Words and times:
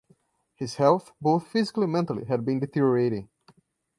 His 0.55 0.77
health, 0.77 1.11
both 1.21 1.45
physically 1.49 1.83
and 1.83 1.93
mentally, 1.93 2.25
had 2.25 2.43
been 2.43 2.57
deteriorating. 2.59 3.29